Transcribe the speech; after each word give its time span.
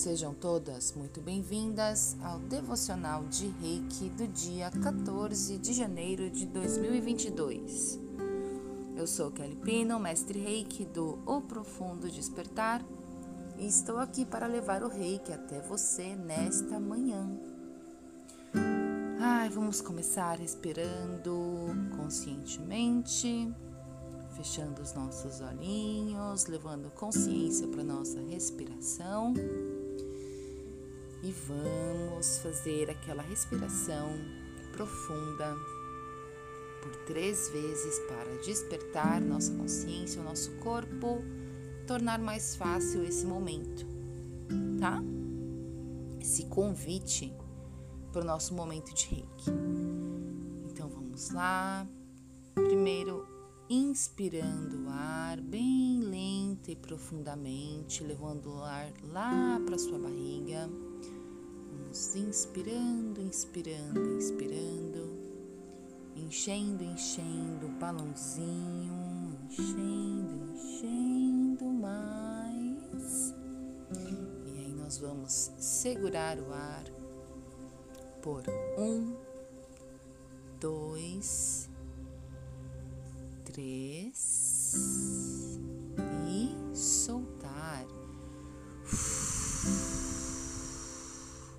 Sejam 0.00 0.32
todas 0.32 0.94
muito 0.94 1.20
bem-vindas 1.20 2.16
ao 2.22 2.38
devocional 2.38 3.22
de 3.24 3.48
Reiki 3.48 4.08
do 4.08 4.26
dia 4.28 4.70
14 4.70 5.58
de 5.58 5.74
janeiro 5.74 6.30
de 6.30 6.46
2022. 6.46 8.00
Eu 8.96 9.06
sou 9.06 9.30
Kelly 9.30 9.56
Pino, 9.56 10.00
mestre 10.00 10.38
Reiki 10.38 10.86
do 10.86 11.18
O 11.26 11.42
Profundo 11.42 12.10
Despertar, 12.10 12.82
e 13.58 13.66
estou 13.66 13.98
aqui 13.98 14.24
para 14.24 14.46
levar 14.46 14.82
o 14.82 14.88
Reiki 14.88 15.34
até 15.34 15.60
você 15.60 16.16
nesta 16.16 16.80
manhã. 16.80 17.30
Ai, 19.20 19.50
vamos 19.50 19.82
começar 19.82 20.38
respirando 20.38 21.74
conscientemente 21.94 23.52
fechando 24.30 24.80
os 24.80 24.94
nossos 24.94 25.42
olhinhos, 25.42 26.46
levando 26.46 26.90
consciência 26.92 27.68
para 27.68 27.84
nossa 27.84 28.18
respiração. 28.22 29.34
E 31.22 31.32
vamos 31.32 32.38
fazer 32.38 32.90
aquela 32.90 33.22
respiração 33.22 34.18
profunda 34.72 35.54
por 36.82 36.96
três 37.04 37.50
vezes 37.50 37.98
para 38.08 38.36
despertar 38.42 39.20
nossa 39.20 39.52
consciência, 39.54 40.20
o 40.20 40.24
nosso 40.24 40.50
corpo, 40.52 41.22
tornar 41.86 42.18
mais 42.18 42.56
fácil 42.56 43.04
esse 43.04 43.26
momento, 43.26 43.86
tá? 44.78 45.02
Esse 46.20 46.46
convite 46.46 47.34
para 48.12 48.22
o 48.22 48.24
nosso 48.24 48.54
momento 48.54 48.94
de 48.94 49.06
reiki. 49.06 49.50
Então 50.70 50.88
vamos 50.88 51.30
lá. 51.30 51.86
Primeiro, 52.54 53.26
inspirando 53.68 54.86
o 54.86 54.88
ar 54.88 55.40
bem 55.40 55.89
e 56.68 56.76
profundamente, 56.76 58.04
levando 58.04 58.50
o 58.50 58.62
ar 58.62 58.92
lá 59.04 59.60
para 59.64 59.78
sua 59.78 59.98
barriga. 59.98 60.68
Vamos 61.72 62.14
inspirando, 62.14 63.20
inspirando, 63.20 64.16
inspirando, 64.16 65.18
enchendo, 66.14 66.84
enchendo 66.84 67.66
o 67.66 67.70
balãozinho, 67.80 69.38
enchendo, 69.50 70.52
enchendo 70.54 71.64
mais. 71.64 73.34
E 74.46 74.58
aí 74.58 74.74
nós 74.76 74.98
vamos 74.98 75.50
segurar 75.58 76.38
o 76.38 76.52
ar 76.52 76.84
por 78.22 78.44
um, 78.78 79.16
dois, 80.60 81.68
três 83.44 84.80
soltar. 86.80 87.86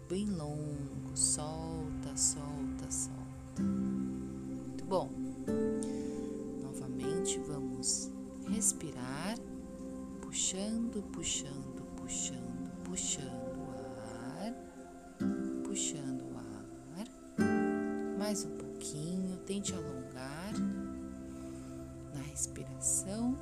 Bem 0.09 0.25
longo, 0.29 1.15
solta, 1.15 2.17
solta, 2.17 2.89
solta. 2.89 3.61
Muito 3.61 4.83
bom. 4.85 5.09
Novamente 6.61 7.39
vamos 7.47 8.11
respirar, 8.49 9.37
puxando, 10.21 11.03
puxando, 11.11 11.85
puxando, 11.95 12.83
puxando 12.83 13.57
o 13.57 13.71
ar, 14.39 14.53
puxando 15.63 16.23
o 16.23 16.37
ar. 16.37 18.17
Mais 18.17 18.43
um 18.43 18.57
pouquinho, 18.57 19.37
tente 19.45 19.73
alongar 19.73 20.53
respiração, 22.31 23.37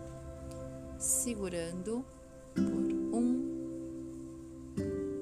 segurando 1.00 2.06
por 2.54 2.64
um, 3.16 3.48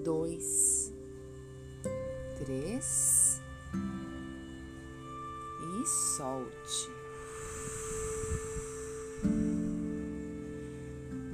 dois, 0.03 0.91
três 2.39 3.39
e 5.61 5.85
solte. 6.17 6.89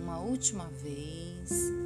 Uma 0.01 0.19
última 0.19 0.69
vez. 0.84 1.82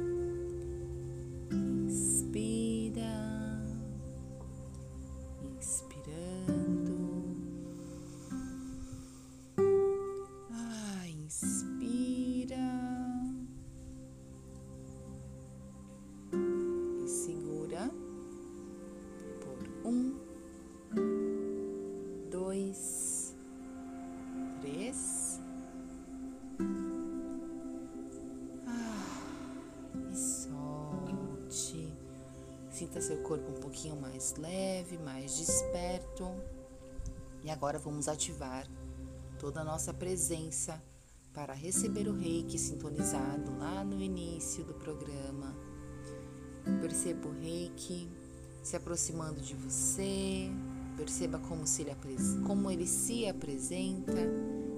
Sinta 32.78 33.00
seu 33.00 33.16
corpo 33.16 33.50
um 33.50 33.60
pouquinho 33.60 33.96
mais 33.96 34.36
leve, 34.36 34.98
mais 34.98 35.36
desperto. 35.36 36.30
E 37.42 37.50
agora 37.50 37.76
vamos 37.76 38.06
ativar 38.06 38.68
toda 39.36 39.62
a 39.62 39.64
nossa 39.64 39.92
presença 39.92 40.80
para 41.34 41.52
receber 41.52 42.06
o 42.06 42.16
reiki 42.16 42.56
sintonizado 42.56 43.50
lá 43.58 43.82
no 43.82 44.00
início 44.00 44.62
do 44.62 44.74
programa. 44.74 45.56
Perceba 46.80 47.26
o 47.26 47.32
reiki 47.32 48.08
se 48.62 48.76
aproximando 48.76 49.40
de 49.40 49.56
você, 49.56 50.48
perceba 50.96 51.40
como, 51.40 51.66
se 51.66 51.82
ele, 51.82 51.96
como 52.46 52.70
ele 52.70 52.86
se 52.86 53.26
apresenta, 53.26 54.12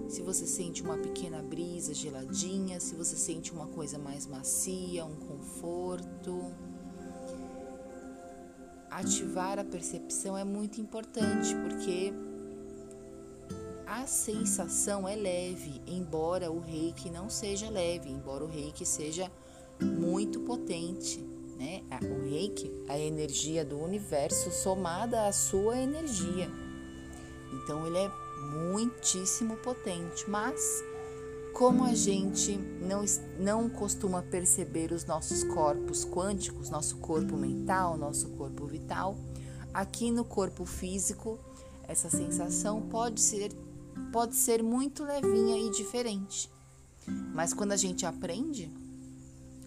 se 0.08 0.22
você 0.22 0.46
sente 0.46 0.82
uma 0.82 0.96
pequena 0.96 1.42
brisa 1.42 1.92
geladinha, 1.92 2.80
se 2.80 2.94
você 2.94 3.14
sente 3.14 3.52
uma 3.52 3.66
coisa 3.66 3.98
mais 3.98 4.26
macia, 4.26 5.04
um 5.04 5.16
conforto 5.16 6.50
ativar 9.00 9.58
a 9.58 9.64
percepção 9.64 10.36
é 10.36 10.44
muito 10.44 10.80
importante 10.80 11.54
porque 11.56 12.12
a 13.86 14.06
sensação 14.06 15.08
é 15.08 15.16
leve, 15.16 15.82
embora 15.86 16.50
o 16.50 16.60
reiki 16.60 17.10
não 17.10 17.28
seja 17.28 17.68
leve, 17.68 18.08
embora 18.08 18.44
o 18.44 18.46
reiki 18.46 18.86
seja 18.86 19.30
muito 19.80 20.40
potente. 20.40 21.18
Né? 21.58 21.82
O 22.02 22.28
reiki, 22.28 22.70
a 22.88 22.98
energia 22.98 23.64
do 23.64 23.78
universo 23.78 24.50
somada 24.50 25.26
à 25.26 25.32
sua 25.32 25.76
energia. 25.78 26.48
Então 27.52 27.86
ele 27.86 27.98
é 27.98 28.10
muitíssimo 28.72 29.56
potente, 29.56 30.28
mas 30.30 30.82
como 31.60 31.84
a 31.84 31.94
gente 31.94 32.56
não, 32.56 33.04
não 33.38 33.68
costuma 33.68 34.22
perceber 34.22 34.92
os 34.92 35.04
nossos 35.04 35.44
corpos 35.44 36.06
quânticos, 36.06 36.70
nosso 36.70 36.96
corpo 36.96 37.36
mental, 37.36 37.98
nosso 37.98 38.30
corpo 38.30 38.64
vital, 38.64 39.14
aqui 39.74 40.10
no 40.10 40.24
corpo 40.24 40.64
físico, 40.64 41.38
essa 41.86 42.08
sensação 42.08 42.80
pode 42.88 43.20
ser, 43.20 43.52
pode 44.10 44.36
ser 44.36 44.62
muito 44.62 45.04
levinha 45.04 45.58
e 45.58 45.70
diferente. 45.70 46.50
Mas 47.34 47.52
quando 47.52 47.72
a 47.72 47.76
gente 47.76 48.06
aprende 48.06 48.72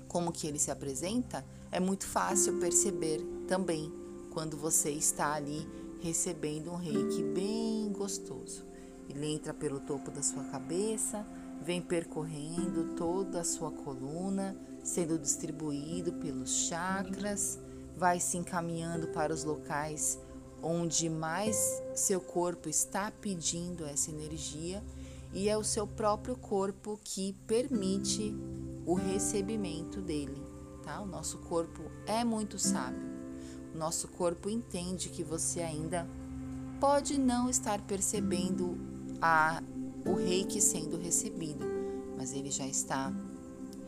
como 0.07 0.31
que 0.31 0.47
ele 0.47 0.57
se 0.57 0.71
apresenta, 0.71 1.45
é 1.71 1.79
muito 1.79 2.07
fácil 2.07 2.59
perceber 2.59 3.23
também 3.47 3.93
quando 4.31 4.57
você 4.57 4.89
está 4.89 5.33
ali 5.33 5.63
recebendo 6.01 6.71
um 6.71 6.75
reiki 6.75 7.21
bem 7.21 7.93
gostoso. 7.93 8.65
Ele 9.07 9.27
entra 9.27 9.53
pelo 9.53 9.79
topo 9.79 10.09
da 10.09 10.23
sua 10.23 10.43
cabeça, 10.45 11.23
vem 11.61 11.81
percorrendo 11.81 12.95
toda 12.95 13.41
a 13.41 13.43
sua 13.43 13.71
coluna, 13.71 14.55
sendo 14.83 15.17
distribuído 15.17 16.13
pelos 16.13 16.67
chakras, 16.67 17.59
vai 17.95 18.19
se 18.19 18.37
encaminhando 18.37 19.07
para 19.09 19.33
os 19.33 19.43
locais 19.43 20.19
onde 20.63 21.09
mais 21.09 21.83
seu 21.93 22.21
corpo 22.21 22.69
está 22.69 23.11
pedindo 23.11 23.85
essa 23.85 24.09
energia 24.09 24.81
e 25.33 25.49
é 25.49 25.57
o 25.57 25.63
seu 25.63 25.85
próprio 25.85 26.37
corpo 26.37 26.99
que 27.03 27.33
permite 27.45 28.33
o 28.85 28.93
recebimento 28.93 30.01
dele, 30.01 30.41
tá? 30.83 31.01
O 31.01 31.05
nosso 31.05 31.39
corpo 31.39 31.83
é 32.05 32.23
muito 32.23 32.57
sábio. 32.57 33.11
O 33.73 33.77
nosso 33.77 34.07
corpo 34.07 34.49
entende 34.49 35.09
que 35.09 35.23
você 35.23 35.61
ainda 35.61 36.07
pode 36.79 37.17
não 37.17 37.49
estar 37.49 37.81
percebendo 37.81 38.77
a 39.21 39.61
o 40.05 40.13
reiki 40.13 40.61
sendo 40.61 40.97
recebido, 40.97 41.65
mas 42.17 42.33
ele 42.33 42.51
já 42.51 42.67
está 42.67 43.13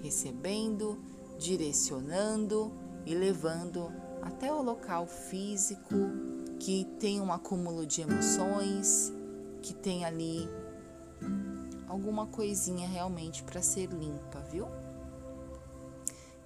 recebendo, 0.02 0.98
direcionando 1.38 2.72
e 3.06 3.14
levando 3.14 3.92
até 4.22 4.52
o 4.52 4.62
local 4.62 5.08
físico 5.08 5.96
que 6.60 6.86
tem 7.00 7.22
um 7.22 7.32
acúmulo 7.32 7.86
de 7.86 8.02
emoções, 8.02 9.14
que 9.62 9.74
tem 9.74 10.06
ali 10.06 10.48
alguma 11.88 12.26
coisinha 12.28 12.88
realmente 12.88 13.44
para 13.44 13.62
ser 13.62 13.88
limpa, 13.88 14.40
viu? 14.52 14.68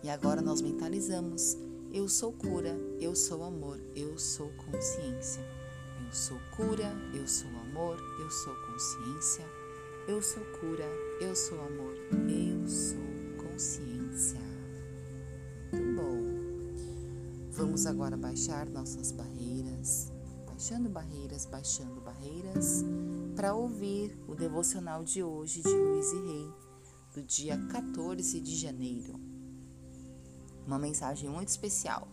E 0.01 0.09
agora 0.09 0.41
nós 0.41 0.61
mentalizamos 0.61 1.57
Eu 1.91 2.07
sou 2.07 2.31
cura, 2.31 2.77
eu 2.99 3.15
sou 3.15 3.43
amor, 3.43 3.81
eu 3.95 4.17
sou 4.19 4.49
consciência. 4.49 5.41
Eu 6.05 6.13
sou 6.13 6.37
cura, 6.55 6.93
eu 7.15 7.27
sou 7.27 7.49
amor, 7.49 7.97
eu 8.19 8.29
sou 8.29 8.53
consciência. 8.67 9.58
Eu 10.09 10.23
sou 10.23 10.43
cura, 10.59 10.89
eu 11.21 11.35
sou 11.35 11.61
amor, 11.61 11.93
eu 12.27 12.67
sou 12.67 12.97
consciência. 13.37 14.39
Muito 15.71 15.95
bom. 15.95 17.51
Vamos 17.51 17.85
agora 17.85 18.17
baixar 18.17 18.67
nossas 18.67 19.11
barreiras, 19.11 20.11
baixando 20.47 20.89
barreiras, 20.89 21.45
baixando 21.45 22.01
barreiras, 22.01 22.83
para 23.35 23.53
ouvir 23.53 24.17
o 24.27 24.33
devocional 24.33 25.03
de 25.03 25.21
hoje 25.21 25.61
de 25.61 25.69
Luiz 25.69 26.11
e 26.11 26.25
Rei, 26.25 26.53
do 27.13 27.21
dia 27.21 27.55
14 27.67 28.41
de 28.41 28.55
janeiro 28.55 29.13
uma 30.65 30.79
mensagem 30.79 31.29
muito 31.29 31.49
especial. 31.49 32.07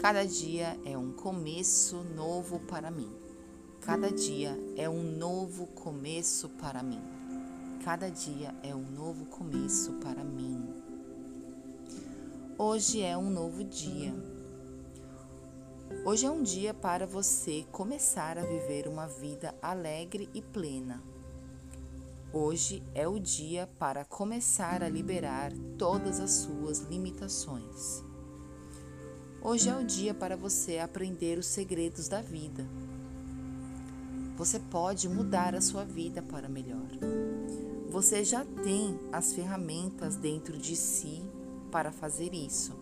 Cada 0.00 0.24
dia 0.24 0.80
é 0.82 0.96
um 0.96 1.12
começo 1.12 2.02
novo 2.14 2.58
para 2.60 2.90
mim. 2.90 3.25
Cada 3.86 4.10
dia 4.10 4.58
é 4.76 4.90
um 4.90 5.00
novo 5.00 5.68
começo 5.68 6.48
para 6.48 6.82
mim. 6.82 7.00
Cada 7.84 8.10
dia 8.10 8.52
é 8.60 8.74
um 8.74 8.82
novo 8.82 9.26
começo 9.26 9.92
para 10.02 10.24
mim. 10.24 10.74
Hoje 12.58 13.00
é 13.00 13.16
um 13.16 13.30
novo 13.30 13.62
dia. 13.62 14.12
Hoje 16.04 16.26
é 16.26 16.30
um 16.30 16.42
dia 16.42 16.74
para 16.74 17.06
você 17.06 17.64
começar 17.70 18.36
a 18.36 18.42
viver 18.42 18.88
uma 18.88 19.06
vida 19.06 19.54
alegre 19.62 20.28
e 20.34 20.42
plena 20.42 21.00
Hoje 22.32 22.82
é 22.92 23.06
o 23.06 23.20
dia 23.20 23.68
para 23.78 24.04
começar 24.04 24.82
a 24.82 24.88
liberar 24.88 25.52
todas 25.78 26.18
as 26.18 26.32
suas 26.32 26.80
limitações. 26.80 28.02
Hoje 29.40 29.68
é 29.68 29.76
o 29.76 29.84
dia 29.84 30.12
para 30.12 30.36
você 30.36 30.78
aprender 30.78 31.38
os 31.38 31.46
segredos 31.46 32.08
da 32.08 32.20
vida. 32.20 32.66
Você 34.36 34.60
pode 34.60 35.08
mudar 35.08 35.54
a 35.54 35.62
sua 35.62 35.82
vida 35.82 36.20
para 36.20 36.46
melhor. 36.46 36.86
Você 37.88 38.22
já 38.22 38.44
tem 38.44 38.98
as 39.10 39.32
ferramentas 39.32 40.16
dentro 40.16 40.58
de 40.58 40.76
si 40.76 41.22
para 41.72 41.90
fazer 41.90 42.34
isso. 42.34 42.74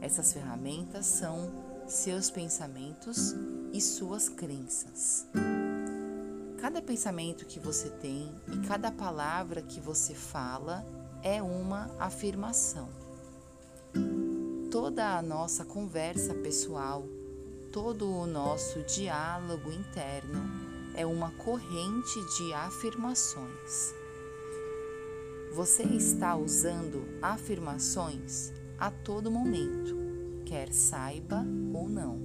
Essas 0.00 0.32
ferramentas 0.32 1.04
são 1.04 1.50
seus 1.88 2.30
pensamentos 2.30 3.34
e 3.72 3.80
suas 3.80 4.28
crenças. 4.28 5.26
Cada 6.60 6.80
pensamento 6.80 7.44
que 7.44 7.58
você 7.58 7.90
tem 7.90 8.32
e 8.52 8.64
cada 8.68 8.92
palavra 8.92 9.60
que 9.60 9.80
você 9.80 10.14
fala 10.14 10.86
é 11.24 11.42
uma 11.42 11.90
afirmação. 11.98 12.88
Toda 14.70 15.16
a 15.16 15.22
nossa 15.22 15.64
conversa 15.64 16.34
pessoal, 16.34 17.04
todo 17.72 18.08
o 18.08 18.26
nosso 18.28 18.80
diálogo 18.84 19.72
interno 19.72 20.67
é 20.98 21.06
uma 21.06 21.30
corrente 21.30 22.20
de 22.36 22.52
afirmações. 22.52 23.94
Você 25.54 25.84
está 25.84 26.34
usando 26.34 27.06
afirmações 27.22 28.52
a 28.76 28.90
todo 28.90 29.30
momento, 29.30 29.96
quer 30.44 30.72
saiba 30.72 31.46
ou 31.72 31.88
não. 31.88 32.18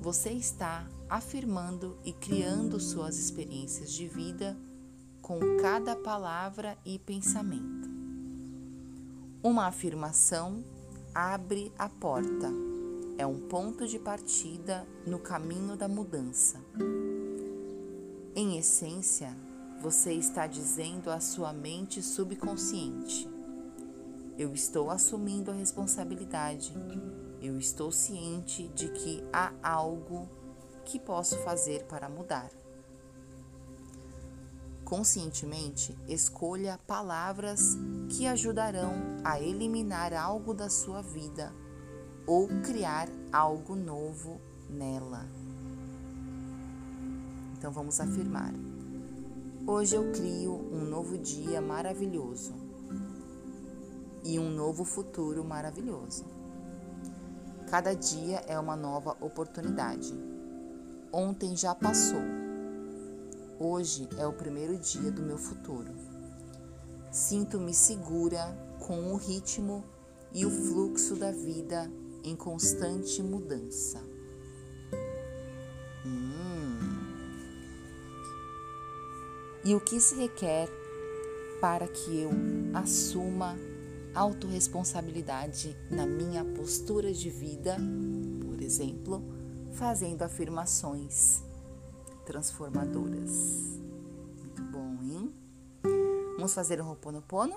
Você 0.00 0.30
está 0.30 0.88
afirmando 1.10 1.98
e 2.04 2.12
criando 2.12 2.78
suas 2.78 3.18
experiências 3.18 3.92
de 3.92 4.06
vida 4.06 4.56
com 5.20 5.40
cada 5.60 5.96
palavra 5.96 6.78
e 6.84 7.00
pensamento. 7.00 7.90
Uma 9.42 9.66
afirmação 9.66 10.62
abre 11.12 11.72
a 11.76 11.88
porta, 11.88 12.48
é 13.22 13.26
um 13.26 13.38
ponto 13.38 13.86
de 13.86 14.00
partida 14.00 14.84
no 15.06 15.16
caminho 15.20 15.76
da 15.76 15.86
mudança. 15.86 16.60
Em 18.34 18.58
essência, 18.58 19.36
você 19.80 20.12
está 20.12 20.48
dizendo 20.48 21.08
à 21.08 21.20
sua 21.20 21.52
mente 21.52 22.02
subconsciente: 22.02 23.30
Eu 24.36 24.52
estou 24.52 24.90
assumindo 24.90 25.52
a 25.52 25.54
responsabilidade, 25.54 26.74
eu 27.40 27.56
estou 27.60 27.92
ciente 27.92 28.66
de 28.74 28.88
que 28.88 29.22
há 29.32 29.52
algo 29.62 30.28
que 30.84 30.98
posso 30.98 31.38
fazer 31.44 31.84
para 31.84 32.08
mudar? 32.08 32.50
Conscientemente, 34.84 35.96
escolha 36.08 36.76
palavras 36.88 37.76
que 38.10 38.26
ajudarão 38.26 38.94
a 39.22 39.40
eliminar 39.40 40.12
algo 40.12 40.52
da 40.52 40.68
sua 40.68 41.00
vida 41.00 41.61
ou 42.26 42.48
criar 42.62 43.08
algo 43.32 43.74
novo 43.74 44.40
nela. 44.68 45.26
Então 47.56 47.70
vamos 47.70 48.00
afirmar: 48.00 48.52
Hoje 49.66 49.96
eu 49.96 50.10
crio 50.12 50.52
um 50.72 50.84
novo 50.84 51.18
dia 51.18 51.60
maravilhoso 51.60 52.52
e 54.24 54.38
um 54.38 54.50
novo 54.50 54.84
futuro 54.84 55.44
maravilhoso. 55.44 56.24
Cada 57.68 57.94
dia 57.94 58.38
é 58.46 58.58
uma 58.58 58.76
nova 58.76 59.16
oportunidade. 59.20 60.12
Ontem 61.12 61.56
já 61.56 61.74
passou. 61.74 62.20
Hoje 63.58 64.08
é 64.18 64.26
o 64.26 64.32
primeiro 64.32 64.76
dia 64.78 65.10
do 65.10 65.22
meu 65.22 65.38
futuro. 65.38 65.92
Sinto-me 67.10 67.72
segura 67.72 68.56
com 68.80 69.12
o 69.12 69.16
ritmo 69.16 69.84
e 70.32 70.44
o 70.44 70.50
fluxo 70.50 71.14
da 71.14 71.30
vida 71.30 71.90
em 72.24 72.36
constante 72.36 73.22
mudança. 73.22 74.00
Hum. 76.04 76.78
E 79.64 79.74
o 79.74 79.80
que 79.80 80.00
se 80.00 80.14
requer 80.16 80.68
para 81.60 81.86
que 81.86 82.20
eu 82.20 82.30
assuma 82.74 83.56
autorresponsabilidade 84.14 85.76
na 85.90 86.06
minha 86.06 86.44
postura 86.44 87.12
de 87.12 87.30
vida, 87.30 87.76
por 88.44 88.60
exemplo, 88.60 89.22
fazendo 89.72 90.22
afirmações 90.22 91.42
transformadoras. 92.26 93.80
Muito 94.38 94.62
bom, 94.64 94.98
hein? 95.02 95.32
Vamos 96.36 96.52
fazer 96.54 96.80
um 96.80 96.88
Ho'oponopono? 96.88 97.54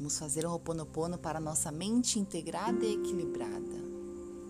Vamos 0.00 0.18
fazer 0.18 0.44
um 0.44 0.50
Ho'oponopono 0.50 1.18
para 1.18 1.38
nossa 1.38 1.70
mente 1.70 2.18
integrada 2.18 2.84
e 2.84 2.94
equilibrada, 2.94 3.78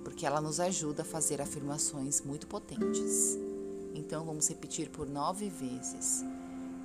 porque 0.02 0.24
ela 0.24 0.40
nos 0.40 0.60
ajuda 0.60 1.02
a 1.02 1.04
fazer 1.04 1.42
afirmações 1.42 2.22
muito 2.22 2.46
potentes. 2.46 3.36
Então 3.92 4.24
vamos 4.24 4.48
repetir 4.48 4.88
por 4.88 5.06
nove 5.06 5.50
vezes. 5.50 6.24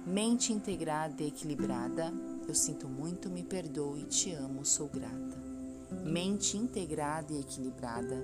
Mente 0.06 0.52
integrada 0.52 1.22
e 1.22 1.28
equilibrada, 1.28 2.12
eu 2.48 2.56
sinto 2.56 2.90
muito, 2.90 3.30
me 3.30 3.44
perdoe, 3.44 4.04
te 4.06 4.32
amo, 4.34 4.66
sou 4.66 4.90
grata 4.90 5.46
mente 6.04 6.58
integrada 6.58 7.32
e 7.34 7.40
equilibrada. 7.40 8.16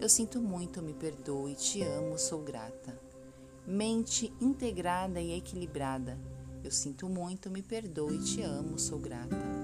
Eu 0.00 0.08
sinto 0.08 0.40
muito, 0.40 0.80
me 0.80 0.94
perdoe, 0.94 1.54
te 1.54 1.82
amo, 1.82 2.18
sou 2.18 2.42
grata. 2.42 2.98
Mente 3.66 4.32
integrada 4.40 5.20
e 5.20 5.32
equilibrada. 5.32 6.18
Eu 6.62 6.70
sinto 6.70 7.08
muito, 7.08 7.50
me 7.50 7.62
perdoe, 7.62 8.18
te 8.18 8.42
amo, 8.42 8.78
sou 8.78 8.98
grata. 8.98 9.57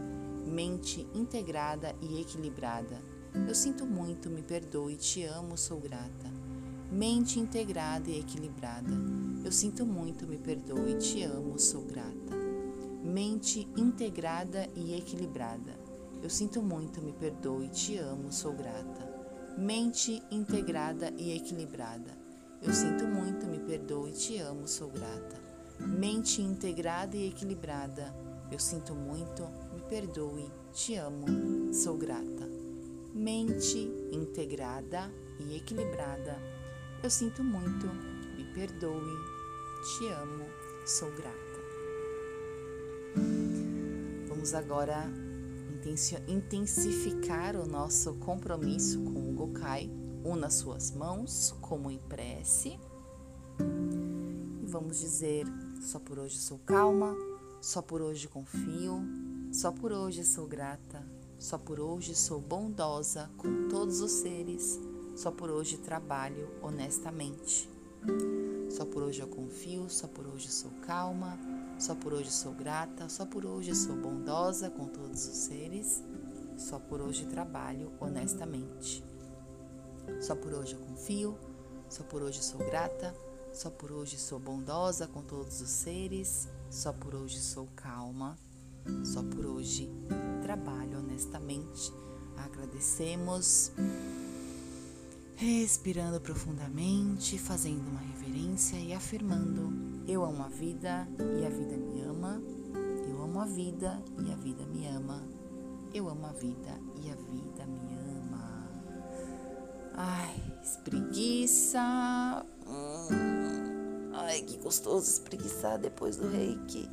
Mente 0.55 1.05
integrada 1.13 1.97
e 2.01 2.21
equilibrada. 2.21 3.03
Eu 3.49 3.57
sinto 3.57 3.85
muito, 3.85 4.31
me 4.31 4.41
perdoe, 4.41 4.95
te 4.95 5.25
amo, 5.25 5.59
sou 5.59 5.81
grata. 5.81 6.31
Mente 6.93 7.41
integrada 7.41 8.09
e 8.09 8.21
equilibrada. 8.21 8.93
Eu 9.45 9.51
sinto 9.51 9.85
muito, 9.85 10.29
me 10.29 10.39
perdoe, 10.39 10.95
te 10.95 11.25
amo, 11.25 11.59
sou 11.59 11.83
grata. 11.83 12.37
Mente 13.03 13.69
integrada 13.77 14.69
e 14.77 14.95
equilibrada. 14.97 15.77
Eu 16.23 16.31
sinto 16.31 16.63
muito, 16.63 17.03
me 17.03 17.13
perdoe, 17.13 17.69
te 17.71 17.97
amo, 17.99 18.33
sou 18.33 18.53
grata. 18.53 19.57
Mente 19.59 20.23
integrada 20.31 21.13
e 21.19 21.37
equilibrada. 21.37 22.17
Eu 22.63 22.73
sinto 22.73 23.05
muito, 23.09 23.45
me 23.45 23.59
perdoe, 23.59 24.13
te 24.13 24.39
amo, 24.39 24.69
sou 24.69 24.89
grata. 24.89 25.37
Mente 25.81 26.41
integrada 26.41 27.17
e 27.17 27.27
equilibrada. 27.27 28.15
Eu 28.53 28.61
sinto 28.61 28.95
muito, 28.95 29.43
me 29.75 29.83
perdoe, 29.83 30.51
te 30.73 30.97
amo, 30.97 31.27
sou 31.73 31.97
grata. 31.97 32.49
Mente 33.13 33.79
integrada 34.13 35.11
e 35.41 35.57
equilibrada. 35.57 36.39
Eu 37.03 37.11
sinto 37.11 37.43
muito, 37.43 37.87
me 38.37 38.45
perdoe, 38.55 39.17
te 39.83 40.09
amo, 40.09 40.45
sou 40.87 41.11
grata. 41.11 41.35
Vamos 44.29 44.55
agora 44.55 45.11
intensificar 46.27 47.57
o 47.57 47.67
nosso 47.67 48.15
compromisso 48.15 49.03
com 49.03 49.31
o 49.31 49.35
Gokai, 49.35 49.91
una 50.25 50.49
suas 50.51 50.91
mãos 50.93 51.55
como 51.61 51.91
em 51.91 51.99
prece. 51.99 52.79
E 54.63 54.67
vamos 54.67 55.01
dizer: 55.01 55.45
só 55.81 55.99
por 55.99 56.19
hoje 56.19 56.39
sou 56.39 56.59
calma, 56.61 57.15
só 57.61 57.83
por 57.83 58.01
hoje 58.01 58.29
confio, 58.29 59.03
só 59.55 59.71
por 59.71 59.93
hoje 59.93 60.25
sou 60.25 60.49
grata, 60.49 61.07
Só 61.39 61.57
por 61.57 61.79
hoje 61.79 62.13
sou 62.13 62.41
bondosa 62.41 63.31
com 63.37 63.69
todos 63.69 64.01
os 64.01 64.11
seres. 64.11 64.81
Só 65.15 65.31
por 65.31 65.49
hoje 65.49 65.77
trabalho 65.77 66.51
honestamente. 66.61 67.71
Só 68.69 68.85
por 68.85 69.05
hoje 69.05 69.21
eu 69.21 69.29
confio, 69.29 69.89
só 69.89 70.09
por 70.09 70.27
hoje 70.27 70.51
sou 70.51 70.73
calma, 70.85 71.39
só 71.79 71.95
por 71.95 72.13
hoje 72.13 72.33
sou 72.33 72.53
grata, 72.53 73.09
só 73.09 73.25
por 73.25 73.47
hoje 73.47 73.77
sou 73.77 73.95
bondosa 73.95 74.71
com 74.71 74.89
todos 74.89 75.25
os 75.29 75.37
seres. 75.37 76.03
Só 76.57 76.81
por 76.81 77.01
hoje 77.01 77.25
trabalho 77.27 77.93
honestamente. 78.01 79.05
Só 80.21 80.35
por 80.35 80.53
hoje 80.53 80.75
eu 80.75 80.81
confio, 80.81 81.39
só 81.89 82.03
por 82.03 82.23
hoje 82.23 82.43
sou 82.43 82.59
grata, 82.59 83.15
só 83.53 83.71
por 83.71 83.93
hoje 83.93 84.19
sou 84.19 84.41
bondosa 84.41 85.07
com 85.07 85.23
todos 85.23 85.61
os 85.61 85.71
seres. 85.71 86.49
Só 86.69 86.93
por 86.93 87.15
hoje 87.15 87.39
sou 87.39 87.69
calma, 87.77 88.37
só 89.05 89.23
por 89.23 89.45
hoje 89.47 89.91
trabalho 90.43 90.99
honestamente. 90.99 91.93
Agradecemos, 92.37 93.73
respirando 95.37 96.21
profundamente, 96.21 97.39
fazendo 97.39 97.89
uma 97.89 98.01
reverência 98.01 98.77
e 98.77 98.93
afirmando: 98.93 99.73
Eu 100.07 100.25
amo 100.25 100.43
a 100.43 100.49
vida 100.49 101.09
e 101.41 101.47
a 101.47 101.49
vida 101.49 101.77
me 101.77 102.03
ama. 102.03 102.43
Eu 103.09 103.23
amo 103.23 103.41
a 103.41 103.47
vida 103.47 104.03
e 104.27 104.33
a 104.33 104.37
vida 104.37 104.67
me 104.67 104.87
ama. 104.87 105.23
Eu 105.93 106.09
amo 106.09 106.27
a 106.27 106.33
vida 106.33 106.79
e 106.97 107.11
a 107.11 107.15
vida 107.15 107.67
me 107.67 107.95
ama. 108.19 108.69
Ai, 109.95 110.59
espreguiça. 110.63 112.45
Hum. 112.67 114.13
Ai, 114.13 114.43
que 114.43 114.59
gostoso 114.59 115.11
espreguiçar 115.11 115.79
depois 115.79 116.17
do 116.17 116.29
reiki. 116.29 116.89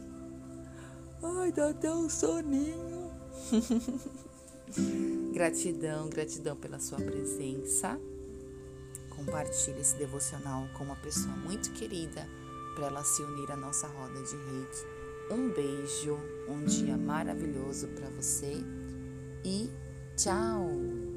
Ai, 1.23 1.51
dá 1.51 1.69
até 1.69 1.91
um 1.91 2.09
soninho. 2.09 3.11
gratidão, 5.33 6.09
gratidão 6.09 6.55
pela 6.55 6.79
sua 6.79 6.97
presença. 6.99 7.99
Compartilhe 9.09 9.79
esse 9.81 9.95
devocional 9.97 10.67
com 10.77 10.83
uma 10.83 10.95
pessoa 10.95 11.35
muito 11.35 11.71
querida 11.73 12.27
para 12.75 12.87
ela 12.87 13.03
se 13.03 13.21
unir 13.21 13.51
à 13.51 13.55
nossa 13.55 13.87
roda 13.87 14.21
de 14.23 14.35
reiki. 14.35 15.01
Um 15.29 15.49
beijo, 15.49 16.17
um 16.47 16.65
dia 16.65 16.97
maravilhoso 16.97 17.87
para 17.89 18.09
você 18.09 18.53
e 19.45 19.69
tchau! 20.17 21.10